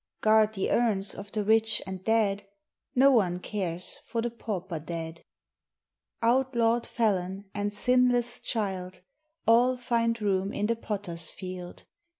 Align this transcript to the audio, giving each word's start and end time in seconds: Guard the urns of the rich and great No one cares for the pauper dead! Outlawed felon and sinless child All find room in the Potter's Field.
Guard 0.21 0.55
the 0.55 0.71
urns 0.71 1.13
of 1.13 1.31
the 1.31 1.43
rich 1.43 1.79
and 1.85 2.03
great 2.03 2.45
No 2.95 3.11
one 3.11 3.37
cares 3.37 3.99
for 4.07 4.19
the 4.19 4.31
pauper 4.31 4.79
dead! 4.79 5.21
Outlawed 6.23 6.87
felon 6.87 7.45
and 7.53 7.71
sinless 7.71 8.39
child 8.39 9.01
All 9.45 9.77
find 9.77 10.19
room 10.19 10.53
in 10.53 10.65
the 10.65 10.75
Potter's 10.75 11.29
Field. 11.29 11.83